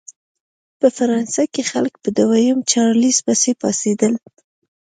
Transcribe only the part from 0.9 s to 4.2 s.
فرانسه کې خلک په دویم چارلېز پسې پاڅېدل.